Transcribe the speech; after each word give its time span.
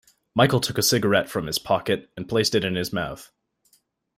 Michael 0.33 0.59
took 0.59 0.79
a 0.79 0.81
cigarette 0.81 1.29
from 1.29 1.45
his 1.45 1.59
pocket 1.59 2.09
and 2.17 2.27
placed 2.27 2.55
it 2.55 2.65
in 2.65 2.73
his 2.73 2.91
mouth. 2.91 3.31